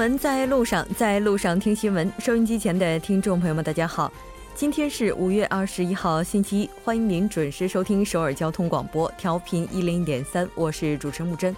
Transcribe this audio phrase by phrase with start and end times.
[0.00, 2.10] 新闻在路上，在路上听新闻。
[2.20, 4.10] 收音机前的听众朋友们，大家好，
[4.54, 11.54] 今天是五月二十一号，星期一，欢迎您准时收听首尔交通广播，调频一零点三，我是主持人木真。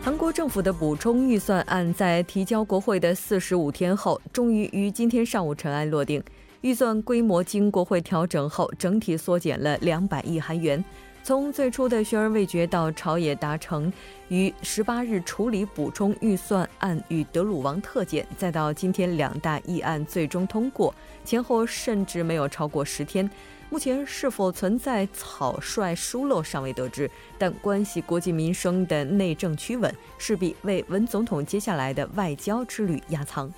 [0.00, 6.22] 韩国政府的补充预算案在提交国会的四十五天后，终于于今天上午尘埃落定。
[6.60, 10.84] 预算规模经国会调整后，整体缩减了两百亿韩元。
[11.28, 13.92] 从最初的悬而未决到朝野达成
[14.28, 20.94] 于十八日处理补充预算案与德鲁王特检，再到今天两大议案最终通过，
[21.26, 23.30] 前后甚至没有超过十天。
[23.68, 33.52] 目前是否存在草率疏漏尚未得知，但关系国计民生的内政趋稳，势必为文总统接下来的外交之旅压舱。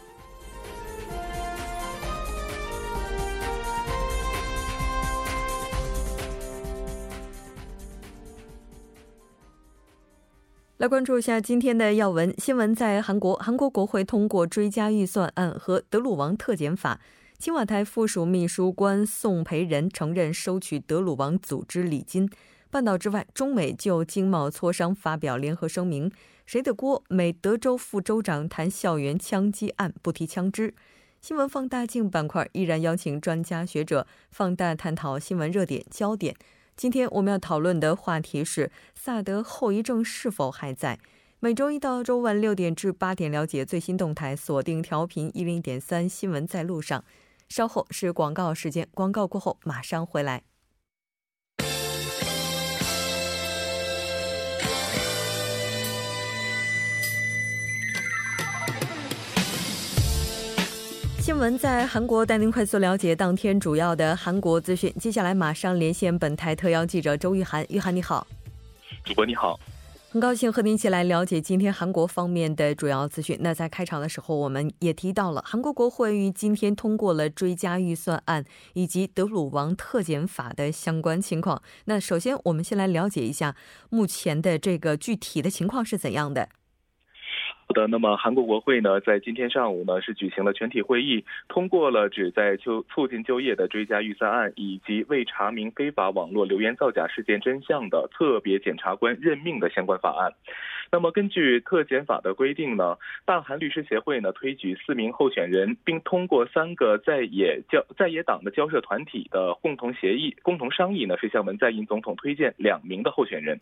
[10.80, 12.74] 来关注一下今天的要闻新闻。
[12.74, 16.98] 在韩国，韩国国会通过追加预算案和德鲁王特检法。
[17.38, 22.26] 青瓦台附属秘书官宋培仁承认收取德鲁王组织礼金。
[22.70, 26.10] 半岛之外，中美就经贸磋商发表联合声明。
[26.46, 27.04] 谁的锅？
[27.10, 30.72] 美德州副州长谈校园枪击案，不提枪支。
[31.20, 36.34] 新闻放大镜板块依然邀请专家学者放大探讨新闻热点焦点。
[36.80, 40.98] 今天我们要讨论的话题是萨德后遗症是否还在？
[41.38, 47.04] 每周一到周五晚六点至八点了解最新动态，锁定调频一零点三新闻在路上。
[47.50, 50.42] 稍后是广告时间，广告过后马上回来。
[61.30, 64.92] 新闻在韩国带您快速了解当天主要的韩国资讯。
[64.98, 68.26] 接下来马上连线本台特邀记者周玉涵，玉涵你好，
[69.04, 69.56] 主播你好，
[70.10, 73.38] 很高兴和您一起来了解今天韩国方面的主要资讯。
[73.42, 81.62] 那在开场的时候，我们也提到了韩国国会于今天通过了追加预算案以及德鲁王特检法的相关情况。
[81.84, 83.54] 那首先，我们先来了解一下
[83.88, 86.48] 目前的这个具体的情况是怎样的。
[87.70, 100.32] 好的，那么韩国国会呢，在今天上午呢是举行了全体会议，通过了旨在就促进就业的追加预算案，以及未查明非法网络留言造假事件真相的特别检察官任命的相关法案。
[100.92, 113.60] 那么，根据特检法的规定呢，大韩律师协会呢推举四名候选人，并通过三个在野交在野党的交涉团体的共同协议、共同商议呢，是向文在寅总统推荐两名的候选人。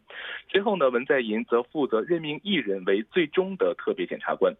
[0.50, 4.55] 随后呢，文在寅则负责任命一人为最终的特别检察官。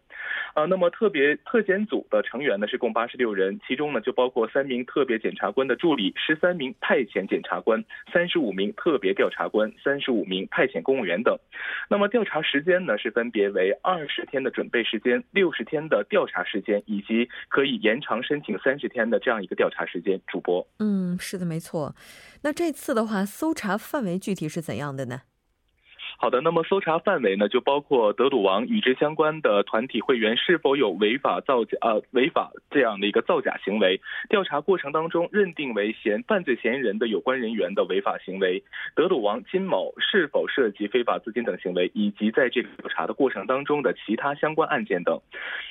[0.53, 11.35] 啊，那么特别特检组的成员呢是共八十六人，其中呢就包括三名特别检察官的助理、十三名派遣检察官、三十五名特别调查官、三十五名派遣公务员等。
[11.89, 12.58] 那么调查时。
[12.59, 20.19] 时间呢是分别为二十天的准备时间、六十天的调查时间，以及可以延长申请三十天的这样一个调查时间。
[20.27, 21.95] 主播，嗯，是的，没错。
[22.41, 25.21] 那这次的话，搜查范围具体是怎样的呢？
[26.21, 38.61] 好的，那么搜查范围呢，就包括德鲁王与之相关的团体会员是否有违法造假呃违法这样的一个造假行为，调查过程当中认定为嫌犯罪嫌疑人的有关人员的违法行为，
[38.95, 45.17] 德鲁王金某是否涉及非法资金等行为，以及在这个调查的过程当中的其他相关案件等。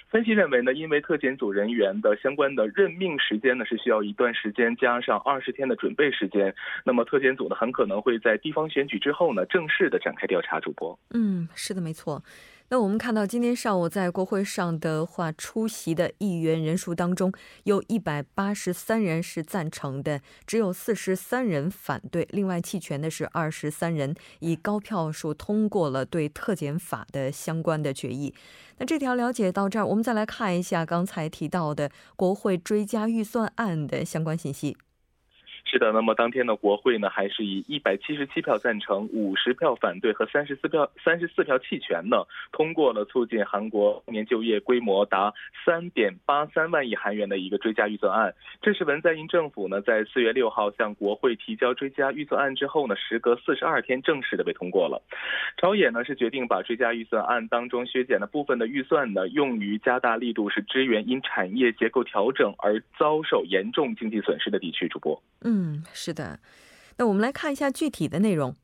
[0.08, 6.54] 分析认为呢，因为特检组人员的相关的任命时间呢是需要一段时间，加上二十天的准备时间，
[6.86, 10.37] 那么特检组呢很可能会在地方选举之后呢正式的展开调。
[10.38, 12.22] 调查主播，嗯，是的，没错。
[12.70, 17.32] 那我们看到今天上午在国会上的话，出席的议员人数当中，
[17.64, 22.28] 有一百八十三人是赞成的，只有四十三人反对。
[22.30, 28.32] 另外弃权的是二十三人，以高票数通过了对特检法的相关的决议。
[28.76, 34.76] 那这条了解到这儿，我们再来看一下刚才提到的国会追加预算案的相关信息。
[35.70, 45.30] 是的，那么当天的国会呢，还是以一百七十七票赞成、五十票反对和三十四票三十四票弃权呢，通过了促进韩国年就业规模达
[45.66, 48.34] 三点八三万亿韩元的一个追加预算案。
[48.62, 55.02] 这是文在寅政府呢在四月六号向国会提交追加预算案之后呢，时隔四十二天正式的被通过了。
[55.58, 64.88] 朝野呢是决定把追加预算案当中削减的部分的预算呢，用于加大力度是支援因产业结构调整而遭受严重经济损失的地区。
[64.88, 65.57] 主播，嗯。
[65.60, 66.38] 嗯，是的，
[66.98, 68.54] 那我们来看一下具体的内容。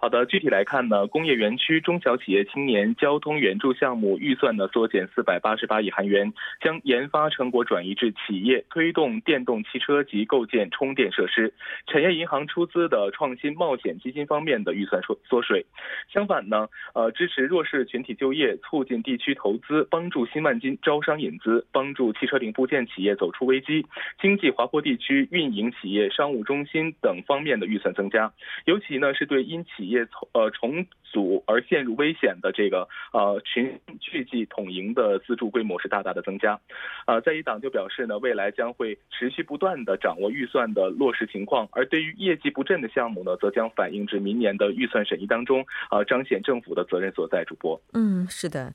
[0.00, 11.52] 好的，具体来看呢，工业园区中小企业青年交通援助项目预算呢缩减四百八十八亿韩元，将研发成果转移至企业，推动电动汽车及构建充电设施。
[11.88, 15.66] 产业银行出资的创新冒险基金方面的预算缩缩水。
[16.08, 23.84] 相反呢，呃，支持弱势群体就业，促进地区投资，帮助新万金招商引资，帮助汽车零部件企业走出危机，
[24.20, 28.32] 经济滑坡地区运营企业、商务中心等方面的预算增加。
[28.64, 36.60] 尤其呢，是对因企业从呃重组而陷入危险的这个呃群聚集统营的资助规模是大大的增加。
[37.06, 47.38] 呃，在一党就表示呢，未来将会持续不断的掌握预算的落实情况，而对于业绩不振的项目呢，则将反映至明年的预算审议当中，呃，彰显政府的责任所在。
[47.48, 48.74] 主播，嗯，是的。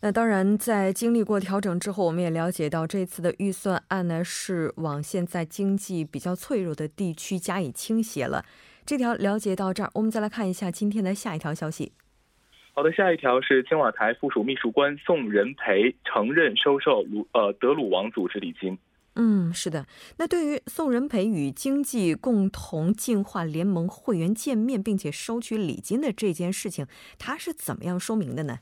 [0.00, 8.44] 那当然，在经历过调整之后，我们也了解到这次的预算案呢，是往现在经济比较脆弱的地区加以倾斜了。
[8.84, 11.92] 这条了解到这儿，我们再来看一下今天的下一条消息。
[12.72, 18.78] 好的，下一条是青瓦台附属秘书官宋仁培承认收受鲁呃德鲁王组织礼金。
[19.14, 19.86] 嗯，是的。
[20.18, 26.86] 那对于宋仁培与经济共同进化联盟会员见面，并且收取礼金的这件事情，
[27.18, 28.58] 他是怎么样说明的呢？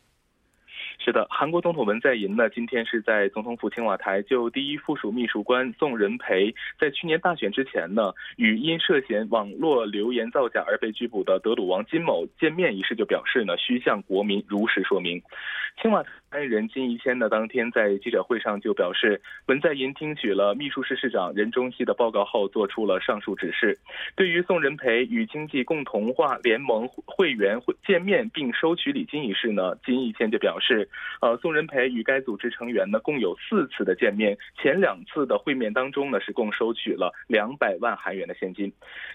[0.98, 15.20] 是的，韩国总统文在寅呢，今天是在总统府青瓦台就第一附属秘书官宋仁培在去年大选之前呢，与因涉嫌网络留言造假而被拘捕的德鲁王金某见面一事，就表示呢，需向国民如实说明。
[15.82, 23.78] 青瓦台发言人金一谦呢，当天在记者会上就表示，文在寅听取了秘书室室长任中熙的报告后，做出了上述指示。
[24.16, 30.88] 对于宋仁培与经济共同化联盟会员会见面并收取礼金一事呢，金一谦就表示。
[31.20, 38.72] 呃，宋仁培与该组织成员呢，共有四次的见面，前两次的会面当中呢，是共收取了两百万韩元的现金。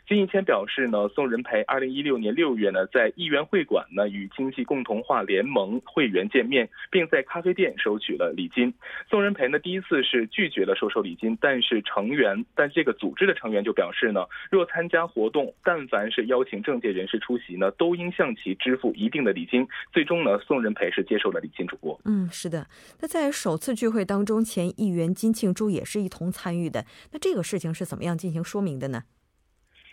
[0.08, 8.74] 金一谦表示呢，宋仁培二零一六年六月呢，在议员会馆呢，与经济共同化联盟会员见面，并在咖啡店收取了礼金。
[9.10, 19.66] 宋仁培呢，第一次是拒绝了收受礼金，但是成员，但这个组织的成员就表示呢，若参加活动，但凡是邀请政界人士出席呢，都应向其支付一定的礼金。
[19.94, 21.66] 最终呢，宋仁培是接受了礼金。
[21.70, 22.66] 主播，嗯，是的。
[23.00, 26.84] 那在首次聚会当中，前议员金庆珠也是一同参与的。
[27.12, 29.04] 那这个事情是怎么样进行说明的呢？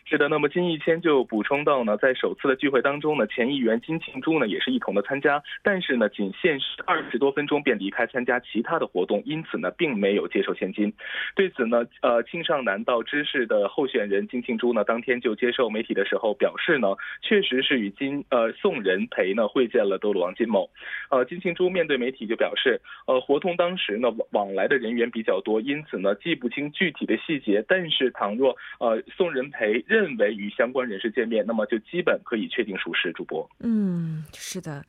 [0.09, 10.93] 是的，那么金一谦就补充到呢，在首次的聚会当中呢，前议员金庆珠呢也是一同的参加，但是呢，仅限时二十多分钟便离开参加其他的活动，因此呢，并没有接受现金。
[11.35, 20.71] 对此呢，呃，青少南道知事的候选人金庆珠呢，当天就接受媒体的时候表示呢，确实是与金呃宋仁培呢会见了德鲁王金某。
[21.11, 29.85] 呃，金庆珠面对媒体就表示，呃，活动当时呢往来的人员比较多，因此呢记不清具体的细节，但是倘若呃宋仁培。
[29.96, 33.13] 认认为与相关人士见面，那么就基本可以确定属实。
[33.13, 34.85] 主播，嗯，是的。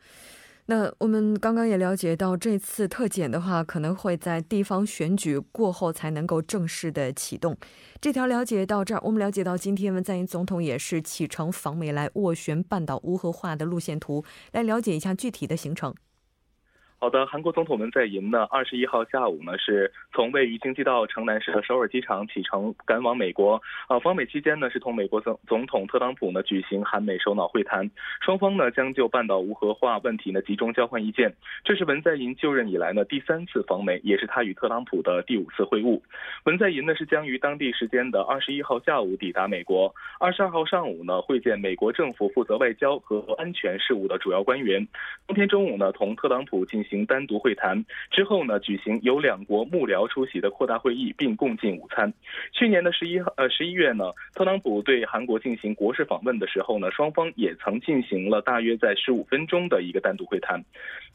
[0.69, 7.55] 那我们刚刚也了解到，这次特检的话，可能会在地方选举过后才能够正式的启动。
[8.01, 15.95] 这条了解到这儿，我们了解到今天文在寅总统也是启程访美来斡旋半岛无核化的路线图，来了解一下具体的行程。
[16.99, 23.61] 好的，韩国总统文在寅呢，二十一号下午呢，是从位于京畿道城南市的首尔机场启程赶往美国。
[23.87, 27.87] 啊，访美期间呢，是同美国总总统特朗普呢举行韩美首脑会谈，
[28.19, 31.31] 双方呢将就半岛无核化问题呢集中交换意见。
[31.63, 36.01] 这是文在寅就任以来呢第三次访美，也是他与特朗普的第五次会晤。
[36.45, 44.85] 文在寅呢是将于当地时间的二十一号下午抵达美国，二十二号上午呢会见美国政府负责外交和安全事务的主要官员。
[45.27, 46.86] 当天中午呢同特朗普进行。
[46.89, 52.11] 行单独会谈之后呢，举行由两国幕僚出席的扩大会议，并共进午餐。
[52.51, 60.63] 去年的十一呃十一月呢，特朗普对韩国进行国事访问的时候呢，双方也曾进行了大约在十五分钟的一个单独会谈。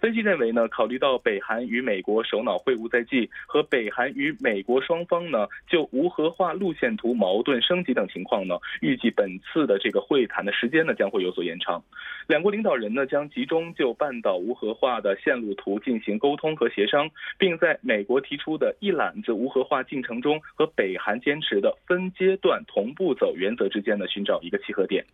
[0.00, 11.80] 分析认为呢，考虑到北韩与美国首脑会晤在即，和北韩与美国双方呢就无核化路线图矛盾升级等情况呢，预计本次的这个会谈的时间呢将会有所延长。
[12.26, 15.52] 两国领导人呢将集中就半岛无核化的线路。
[15.62, 25.04] 图进行沟通和协商，并在美国提出的一揽子无核化进程中和北韩坚持的分阶段同步走原则之间呢寻找一个契合点。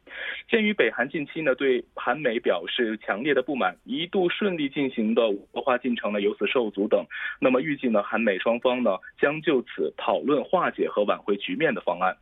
[0.48, 7.04] 鉴于北韩近期呢对韩美表示强烈的不满，一度顺利进行的无核化进程呢由此受阻等，
[7.38, 12.16] 那么预计呢韩美双方呢将就此讨论化解和挽回局面的方案。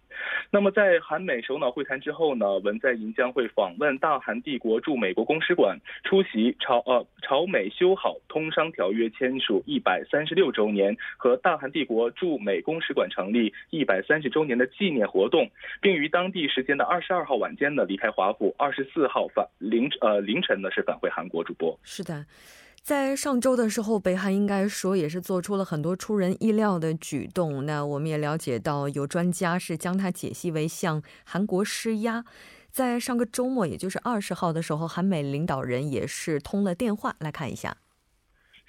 [0.50, 15.49] 那么在韩美首脑会谈之后呢，文在寅将会访问大韩帝国驻美国公使馆，出席朝呃朝美修好通商条约签署一百三十六周年和大韩帝国驻美公使馆成立一百三十周年的纪念活动，
[15.80, 21.37] 并于当地时间的二十二号晚间呢离开华府，二十四号返凌呃凌晨呢是返回韩国。
[21.46, 22.26] 主播是的。
[22.86, 27.66] 在上周的时候，北韩应该说也是做出了很多出人意料的举动。
[27.66, 32.24] 那我们也了解到，有专家是将它解析为向韩国施压。
[32.70, 37.16] 在上个周末，也就是二十号的时候，韩美领导人也是通了电话。
[37.18, 37.76] 来看一下。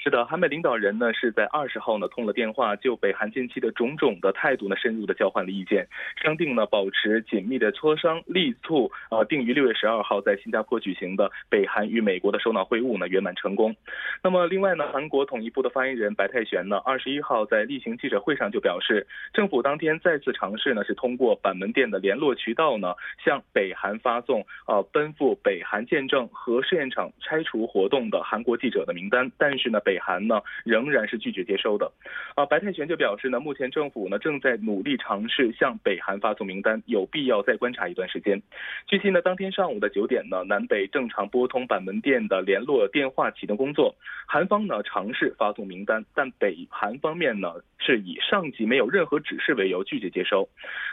[0.08, 5.86] 是的，韩美领导人呢是在二十号呢通了电话，就北韩近期的种种的态度呢深入的交换了意见，
[6.16, 13.76] 商定呢保持紧密的磋商，力促呃定于六月十二号在新加坡举行的北韩与美国的首脑会晤呢圆满成功。
[14.24, 22.94] 那么另外呢，韩国统一部的发言人白泰玄呢二十一号在例行记者会上就表示，政府当天再次尝试呢是通过板门店的联络渠道呢
[23.26, 29.97] 向北韩发送呃奔赴北韩见证核试验场拆除活动的韩国记者的名单，但是呢北。
[29.98, 31.92] 北韩呢仍然是拒绝接收的，
[32.36, 38.40] 啊，白泰玄就表示呢，目前政府呢正在努力尝试向北韩发送名单，有必要再观察一段时间。
[38.86, 43.96] 据悉呢，当天上午的九点呢，南北正常拨通板门店的联络电话启动工作，
[44.28, 50.48] 韩方呢尝试发送名单，但北韩方面呢是以上级没有任何指示为由拒绝接收。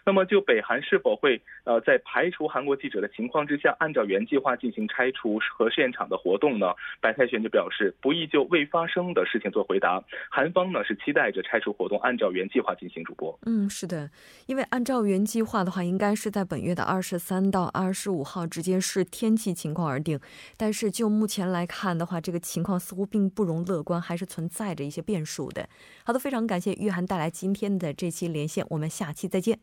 [0.06, 6.73] 那么就北韩是否会呃在排除韩国记者的情况之下，按照原计划进行拆除核试验场的活动呢？
[7.02, 8.87] 白泰玄就表示不宜就未发。
[8.94, 13.02] 生的事情做回答，韩方呢是期待着拆除活动按照原计划进行。
[13.02, 14.08] 主播，嗯，是的，
[14.46, 20.20] 因为按照原计划的话，应该是在本月的二十三到二十五号之间，视天气情况而定。
[20.56, 25.68] 但是就目前来看的话，这个情况似乎并不容乐观，还是存在着一些变数的。
[26.04, 29.58] 好的，非常感谢玉涵带来今天的这期连线，我们下期再见。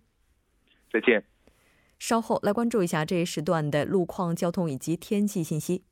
[0.92, 1.24] 再见。
[1.98, 5.84] 稍后来关注一下这一时段的路况、交通以及天气信息。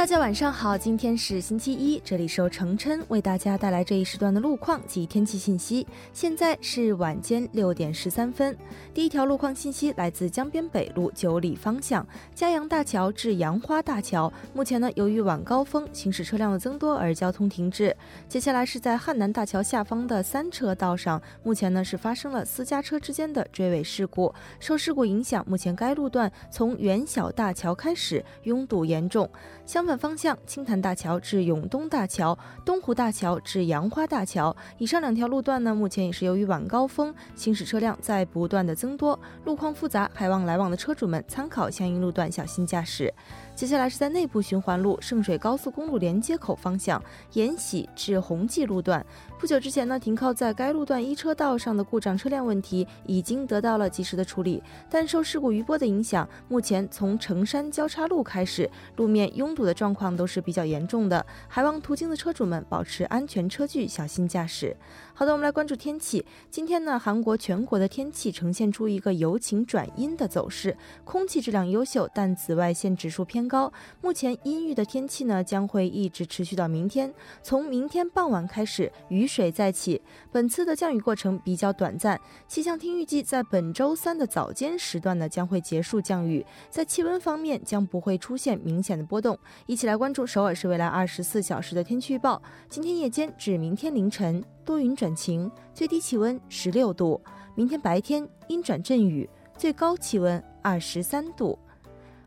[0.00, 5.86] 大家晚上好，今天是星期一，这里是由程琛为大家带来这一时段的路况及天气信息。
[6.10, 8.56] 现在是晚间六点十三分，
[8.94, 12.04] 第一条路况信息来自江边北路九里方向
[12.34, 17.94] 嘉阳大桥至杨花大桥，目前呢由于晚高峰行驶车辆的增多而交通停滞。
[18.26, 29.28] 接下来是在汉南大桥下方的三车道上，目前呢是发生了私家车之间的追尾事故，受事故影响，目前该路段从元小大桥开始拥堵严重。
[29.70, 43.14] 相反方向，青潭大桥至永东大桥、东湖大桥至杨花大桥，以上两条路段呢，目前也是由于晚高峰行驶车辆在不断的增多，路况复杂，还望来往的车主们参考相应路段，小心驾驶。
[43.54, 47.00] 接下来是在内部循环路圣水高速公路连接口方向
[47.34, 49.04] 延禧至红记路段。
[49.38, 54.60] 不久之前呢，停靠在该路段一车道上的故障车辆问题已经得到了及时的处理，
[54.90, 64.74] 但受事故余波的影响，目前从城山交叉路开始，路面拥堵堵的状况都是比较严重的，还望途经的车主们保持安全车距，小心驾驶。
[65.20, 66.24] 好的，我们来关注天气。
[66.50, 70.74] 今天呢，韩国全国的天气呈现出一个由晴转阴的走势，
[71.04, 73.70] 空气质量优秀，但紫外线指数偏高。
[74.00, 77.12] 目前阴郁的天气呢，将会一直持续到明天。
[77.42, 80.00] 从明天傍晚开始，雨水再起。
[80.32, 82.18] 本次的降雨过程比较短暂。
[82.48, 86.42] 气象厅预计，在本周三的早间时段呢，将会结束降雨。
[86.70, 89.38] 在气温方面，将不会出现明显的波动。
[89.66, 92.40] 一起来关注首尔市未来二十四小时的天气预报。
[92.70, 94.42] 今天夜间至明天凌晨。
[94.62, 97.20] 多云转晴，最低气温十六度。
[97.54, 101.58] 明天白天阴转阵雨，最高气温二十三度。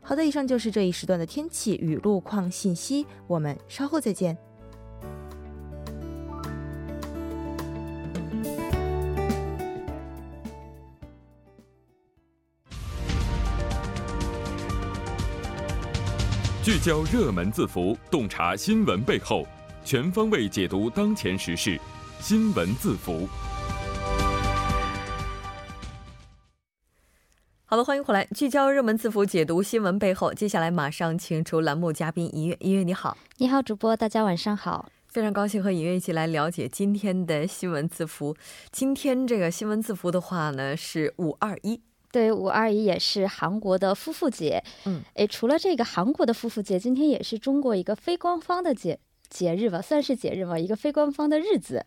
[0.00, 3.06] 好的，以上就是这一时段的天气与路况信息。
[3.26, 4.36] 我们稍后再见。
[16.62, 19.46] 聚焦热门字符，洞察新闻背后，
[19.84, 21.78] 全方位解读当前时事。
[22.26, 23.28] 新闻字符。
[27.66, 30.32] 好了，欢迎回来，聚焦热门字符，解读新闻背后。
[30.32, 38.34] 接下来马上请出栏目嘉宾音乐，音乐你好，你好，主播，大家晚上好，非常高兴和音乐一起来了解今天的新闻字符。
[38.72, 41.78] 今天这个新闻字符的话呢，是五二一，
[42.10, 44.64] 对，五二一也是韩国的夫妇节。
[44.86, 48.98] 嗯，诶，除了这个韩国的夫妇节，今天也是中国一个非官方的节。
[49.28, 51.84] 节日吧，算是节日吧，一个非官方的日子。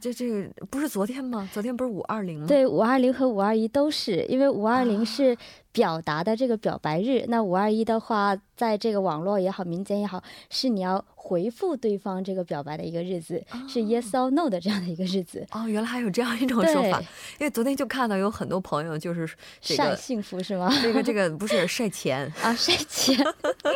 [0.00, 1.48] 这这个不是昨天吗？
[1.52, 2.46] 昨天不是五二零吗？
[2.46, 5.36] 对，五二零和五二一都是，因为五二零是
[5.78, 11.04] 表达的这个表白日，那五二一的话，在这个网络也好，民间也好，是你要。
[11.20, 16.98] 回复对方这个表白的一个日子是 yes or no 的这样的一个日子哦，原来还有这样一种说法。
[17.38, 19.28] 因为昨天就看到有很多朋友就是
[19.60, 20.72] 晒幸福是吗？
[20.80, 23.14] 这个这个不是晒钱 啊，晒钱，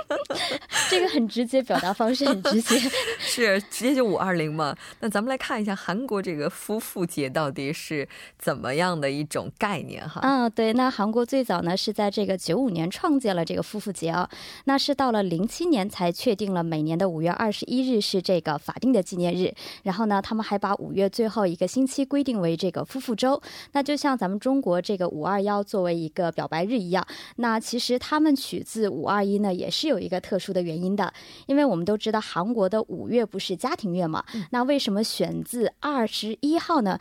[0.89, 2.79] 这个很直接，表达方式很直接，
[3.21, 4.75] 是直接就五二零嘛。
[5.01, 10.21] 那咱们来看一下韩国这个夫妇节到底是怎么样的一种概念哈？
[10.23, 14.27] 嗯，对，那韩国最早呢是在这个九五年创建了这个夫妇节啊，
[14.65, 17.43] 那是到了零七年才确定了每年的五月二。
[17.43, 23.43] 二十一日是这个法定的纪念日，然后呢，他们还把五月最后一个星期规定为这个夫妇周。
[23.73, 27.05] 那就像咱们中国这个五二幺作为一个表白日一样，
[27.39, 31.13] 那其实他们取自五二一呢，也是有一个特殊的原因的。
[31.47, 36.97] 因为我们都知道韩国的五月不是家庭月嘛，那为什么选自二十一号呢？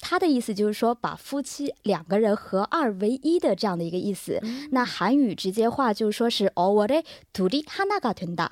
[0.00, 4.31] 他的意思就是说把夫妻两个人合二为一的这样的一个意思。
[4.70, 8.44] 那韩语直接话就是说是哦，我的土地哈那个屯大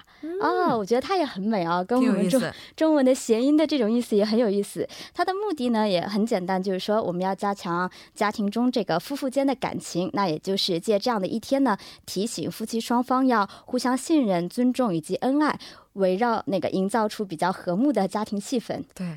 [0.42, 1.30] 啊，我觉得他也。
[1.30, 2.42] 很美啊，跟我们中
[2.74, 4.84] 中文的谐音的这种意思也很有意思。
[5.14, 15.56] 它的目的呢也很简单，就是说我们要加强家庭中这个夫妇间的感情，那也就是借这样的一天呢，提醒夫妻双方要互相信任、尊重以及恩爱，
[15.92, 18.82] 围绕那个营造出比较和睦的家庭气氛。
[18.92, 19.16] 对。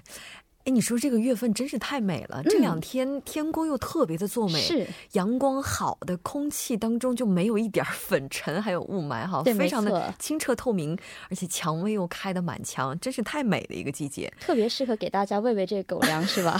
[0.65, 2.41] 哎，你说这个月份真是太美了。
[2.43, 10.97] 这两天天公又特别的作美，是阳光好的空气当中就没有一点粉尘，还有雾霾哈，非常的清澈透明，
[11.29, 16.57] 而且蔷薇又开的满墙，真是太美的一个季节，特别适合给大家喂喂这个狗粮，是吧？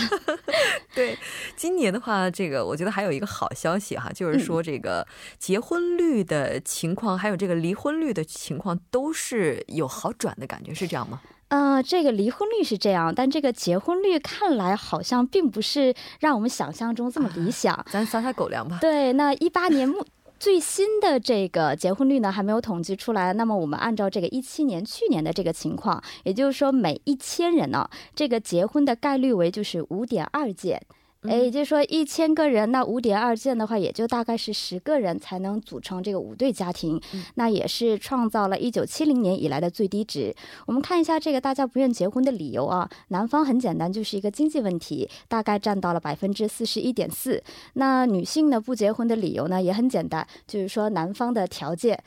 [0.93, 1.17] 对，
[1.55, 5.07] 今年的话，这个我觉得还有一个好消息哈，就是说这个
[5.39, 11.21] 结婚率的情况，还有这个离婚率的情况都是有好转的感觉，是这样吗？
[11.55, 17.85] 嗯，这个离婚率是这样，但这个结婚率看来好像并不是让我们想象中这么理想。
[17.91, 18.79] 咱 撒撒狗粮吧。
[18.81, 20.03] 对，那 一八年目
[20.39, 23.33] 最新的这个结婚率呢还没有统计出来。
[23.33, 30.81] 那么我们按照这个一七年去年的这个情况，也就是说每一千人呢，这个结婚的概率为就是五点二件。
[31.27, 36.99] 哎，也就是说一千个人，那五点二件的话，也就大概是十个人才能组成这个五对家庭，
[37.35, 40.35] 那也是创造了一九七零年以来的最低值。
[40.65, 47.41] 我们看一下这个大家不愿结婚的理由啊，男方很简单，就是一个经济问题，大概占到了百分之四十一点四。
[47.73, 51.97] 那女性呢不结婚的理由呢也很简单，就是说男方的条件。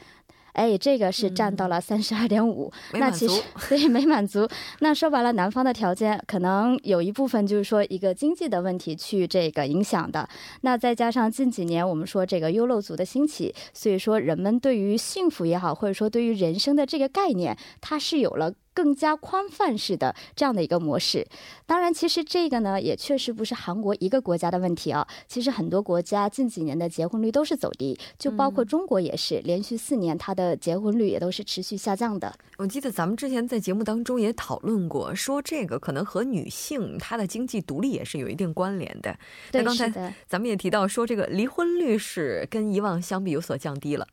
[0.56, 4.48] 哎，这个是占到了三十二点五，那其实对没满足。
[4.80, 10.26] 那说白了，男方的条件可能有一部分就是说一个经济的问题去这个影响的。
[10.62, 18.52] 那再加上近几年我们说这个优陋族的兴起，所以说人们对于幸福也好，或者说对于人生的这个概念，它是有了。
[18.76, 21.26] 更加宽泛式的这样的一个模式，
[21.64, 25.08] 当然，其实这个呢也确实不是韩国一个国家的问题啊。
[25.26, 32.30] 其实很多国家近几年的结婚率都是走低，就包括中国也是，连续四年它的结婚率也都是持续下降的。
[32.58, 39.16] 我记得咱们之前在节目当中也讨论过，说这个可能和女性她的经济独立也是有一定关联的。
[39.50, 39.88] 对，刚才
[40.26, 44.06] 咱们也提到说，这个离婚率是跟以往相比有所降低了。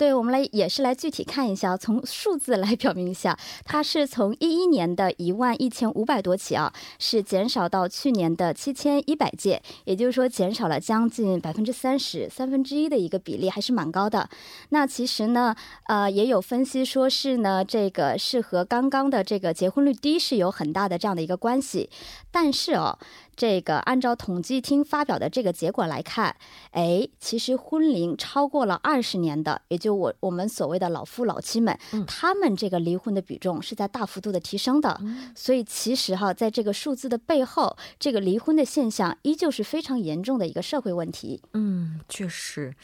[0.00, 14.26] 对我们来也是来具体看一下，从数字来表明一下，它是从一一年的一万一千五百多起啊，是减少到去年的七千一百件，也就是说减少了将近百分之三十三分之一的一个比例，还是蛮高的。
[14.70, 15.54] 那其实呢，
[15.86, 21.90] 呃，也有分析说是呢，这个是和刚刚的这个结婚率低是有很大的这样的一个关系，
[22.30, 22.98] 但是哦。
[23.40, 26.36] 这个按照统计厅发表的这个结果来看，
[26.72, 35.00] 哎，其实婚龄超过了二十年的，也就我我们所谓的老夫老妻们，他们这个离婚的比重是在大幅度的提升的。
[35.34, 41.40] 所以其实哈，在这个数字的背后，这个离婚的现象依旧是非常严重的一个社会问题。
[41.54, 42.74] 嗯，确实。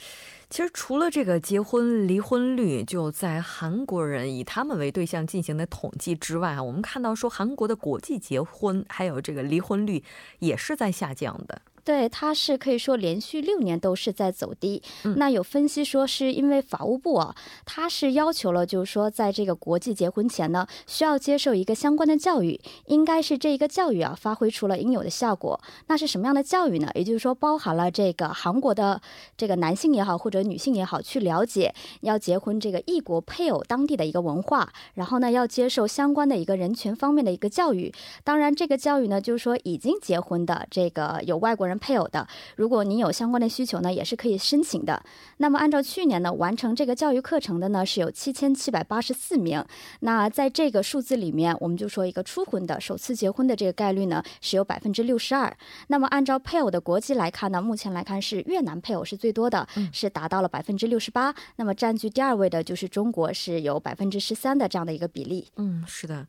[0.49, 10.05] 其实除了这个结婚离婚率就在韩国人以他们为对象进行的统计之外啊，我们看到说韩国的国际结婚还有这个离婚率
[10.39, 11.61] 也是在下降的。
[11.87, 14.83] 对，它是可以说连续六年都是在走低。
[15.19, 17.33] 那有分析说，是因为法务部啊，
[17.65, 25.61] 它是要求了，就是说，在这个国际结婚前呢，需要接受一个相关的教育，应该是这一个教育啊，发挥出了应有的效果。
[25.87, 26.91] 那是什么样的教育呢？
[26.97, 29.01] 也就是说，包含了这个韩国的
[29.37, 37.95] 这个男性也好，或者女性也好，去了解要结婚这个异国配偶当地的一个文化，然后呢，要接受相关的一个人权方面的一个教育。
[38.25, 41.76] 当然，这个教育呢，就是说已经结婚的这个有外国人。
[41.77, 45.03] 人配偶的，如果您有相关的需求呢，也是可以申请的。
[45.37, 49.63] 那么按照去年呢，完成这个教育课程的呢是有七千七百八十四名。
[50.01, 55.55] 那在这个数字里面，我们就说一个初婚的首次结婚的这个概率呢是有百分之六十二。
[55.89, 61.35] 那么按照配偶的国籍来看呢，目前来看是越南配偶是最多的，是达到了百分之六十八。
[61.57, 65.47] 那么占据第二位的就是中国，是有百分之十三的这样的一个比例。
[65.57, 66.27] 嗯，是的。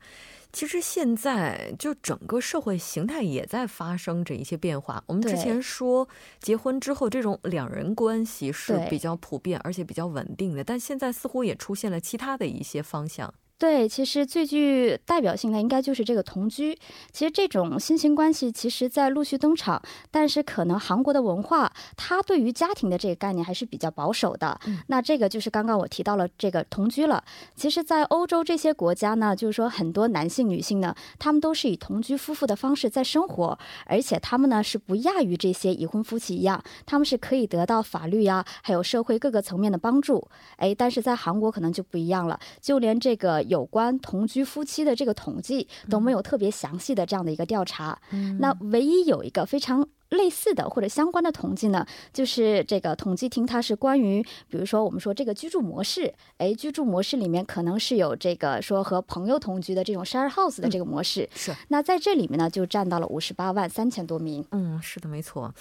[0.52, 5.04] 其实现在就整个社会形态也在发生着一些变化。
[5.06, 6.08] 我们之前说
[6.40, 13.34] 结婚之后这种两人关系是比较普遍而且比较稳定的，但现在似乎也出现了其他的一些方向。
[13.60, 16.78] 对，其实最具代表性的应该就是这个同居。
[17.12, 24.60] 其实这种新型关系，其实在陆续登场，但是可能韩国的文化，它对于家庭的这个概念还是比较保守的。
[24.90, 27.24] 那这个就是刚刚我提到了这个同居了。
[27.56, 40.28] 其实，在欧洲这些国家呢，就是说很多男性、女性呢，他们都是以同居夫妇的方式在生活，而且他们呢是不亚于这些已婚夫妻一样，他们是可以得到法律呀，还有社会各个层面的帮助。
[40.58, 43.47] 哎，但是在韩国可能就不一样了，就连这个。
[43.48, 48.00] 有关同居夫妻的这个统计都没有特别详细的这样的一个调查，
[48.40, 61.54] 那唯一有一个非常类似的或者相关的统计呢，就是这个统计厅它是关于，比如说我们说这个居住模式，哎，居住模式里面可能是有这个说和朋友同居的这种 share house 的这个模式，是。
[61.68, 64.46] 那在这里面呢，就占到了五十八万三千多名。
[64.52, 65.54] 嗯，是的，没错。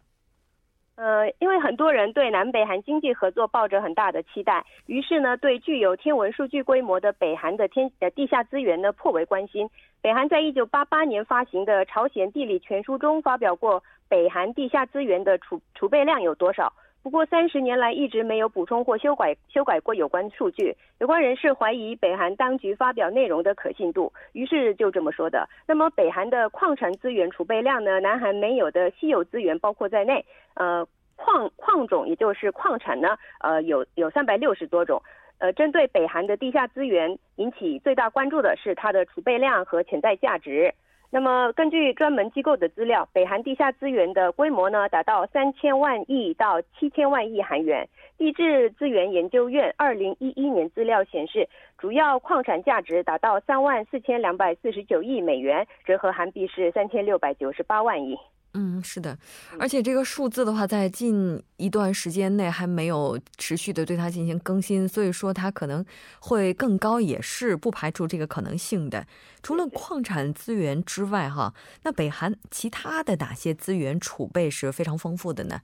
[0.95, 9.67] 呃，因为很多人对南北韩经济合作抱着很大的期待，于是呢，对具有天文数据规模的北韩的天呃地下资源呢颇为关心。
[10.01, 16.71] 北韩在一九八八年发行的《朝鲜地理全书》中发表过北韩地下资源的储储备量有多少，
[17.03, 20.73] 不过三十年来一直没有补充或修改修改过有关数据。
[20.99, 25.45] 有关人士怀疑北韩当局发表内容的可信度，于是就这么说的。
[25.67, 27.99] 那么北韩的矿产资源储备量呢？
[27.99, 30.23] 南韩没有的稀有资源包括在内。
[30.53, 30.87] 呃，
[31.17, 35.01] 矿矿种也就是矿产呢，呃，有有三百六十多种。
[35.39, 40.73] 呃，针对北韩的地下资源引起最大关注的是它的储备量和潜在价值。
[41.15, 47.87] 那么，根据专门机构的资料，北韩地下资源的规模呢，达到三千万亿到七千万亿韩元。
[48.17, 51.47] 地质资源研究院二零一一年资料显示，
[51.77, 58.17] 主要矿产价值达到三万四千两百四十九亿美元，折合韩币是三千六百九十八万亿。
[58.55, 59.17] 嗯，是的，
[59.59, 65.83] 而且这个数字的话，在近一段时间内还没有持续的对它进行更新，所以说它可能
[66.19, 69.07] 会更高，也是不排除这个可能性的。
[69.41, 75.61] 除了矿产资源之外，哈，那北韩其他的哪些资源储备是非常丰富的呢？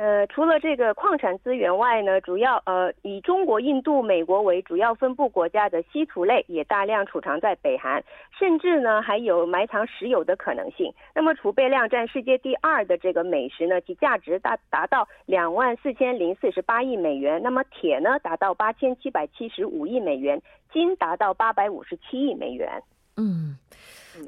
[0.00, 8.02] 呃，除了这个矿产资源外呢，主要呃以中国、印度、美国为主要分布国家的稀土类也大量储藏在北韩，
[8.38, 10.90] 甚至呢还有埋藏石油的可能性。
[11.14, 17.38] 那么储备量占世界第二的这个美石呢，其价值达达到两万四千零四十八亿美元。
[17.42, 20.40] 那么铁呢达到八千七百七十五亿美元，
[20.72, 22.82] 金达到八百五十七亿美元。
[23.18, 23.54] 嗯。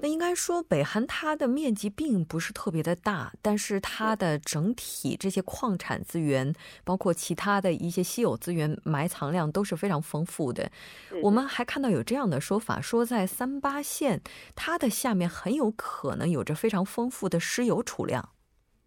[0.00, 10.70] 那应该说，北韩它的面积并不是特别的大，但是它的整体这些矿产资源，包括其他的一些稀有资源埋藏量都是非常丰富的。
[11.22, 14.20] 我们还看到有这样的说法，说在三八线，
[14.56, 18.30] 它的下面很有可能有着非常丰富的石油储量。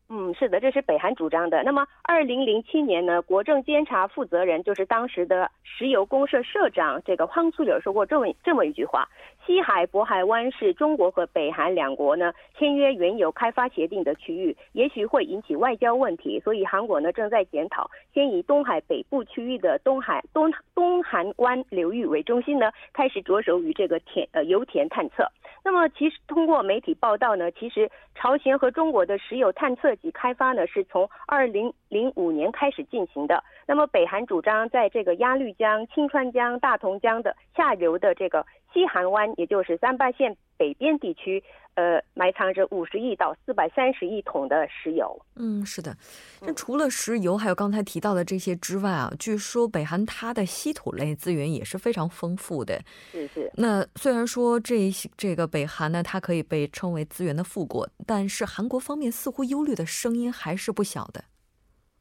[0.07, 1.63] 嗯，是的，这是北韩主张的。
[1.63, 9.09] 那么，二零零七年呢，国政监察负责人就是当时的石油公社社长这个황수柳说过这么这么一句话：
[9.45, 25.27] 西海渤海湾是中国和北韩两国呢签约原油开发协定的区域，也许会引起外交问题，所以韩国呢正在检讨，先以东海北部区域的东海东东韩湾流域为中心呢，开始着手于这个田呃油田探测。
[25.63, 33.43] 那么，其实通过媒体报道呢，其实朝鲜和中国的石油探测及开发呢，是从二零零五年开始进行的。
[33.67, 41.41] 那么，北韩主张在这个鸭绿江、清川江、大同江的下游的这个西韩湾，也就是三八线北边地区。
[41.75, 45.21] 呃，埋藏着五十亿到四百三十亿桶的石油。
[45.35, 45.93] 嗯，是的。
[46.39, 52.81] 那除了石油，还有刚才提到的这些之外啊，据说北韩它的稀土类资源也是非常丰富的。
[53.11, 53.51] 是是。
[53.55, 61.25] 那虽然说这这个北韩呢，它可以被称为资源的富国，但是韩国方面似乎忧虑的声音还是不小的。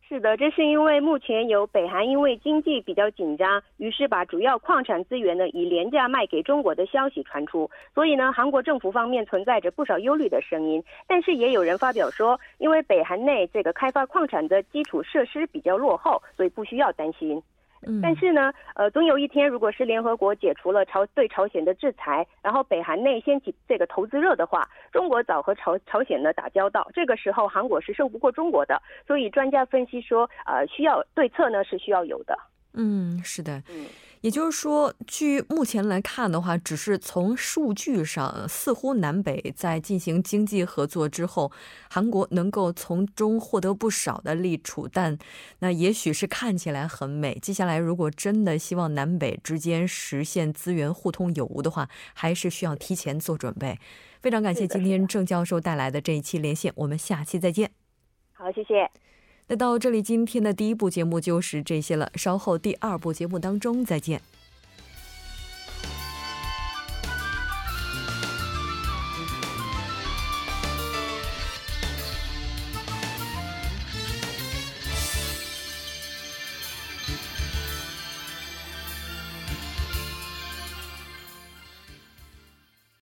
[0.07, 10.85] 是的，这是因为目前有北韩因为经济比较紧张，于是把主要矿产资源呢以廉价卖给中国的消息传出，所以呢，韩国政府方面存在着不少忧虑的声音。
[11.09, 17.43] 但是也有人发表说，因为北韩内这个开发矿产的基础设施比较落后，所以不需要担心。
[18.03, 28.81] 但是呢，呃，总有一天，如果是联合国解除了朝对朝鲜的制裁，然后北韩内掀起这个投资热的话，中国早和朝朝鲜呢打交道，这个时候韩国是胜不过中国的。
[29.07, 32.39] 所以专家分析说，呃，需要对策呢是需要有的。
[32.75, 33.63] 嗯，是的。
[33.71, 33.87] 嗯。
[34.21, 41.53] 也就是说，据目前来看的话，只是从数据上，似乎南北在进行经济合作之后，
[41.91, 44.89] 韩国能够从中获得不少的利处。
[44.91, 45.19] 但
[45.59, 47.39] 那也许是看起来很美。
[47.43, 53.79] 接下来，如果真的希望南北之间实现资源互通有无的话，还是需要提前做准备。
[54.23, 57.71] 非常感谢今天郑教授带来的这一期连线，我们下期再见。
[58.33, 58.91] 好，谢谢。
[59.49, 62.11] 那到这里，今天的第一部节目就是这些了。
[62.15, 64.21] 稍后第二部节目当中再见。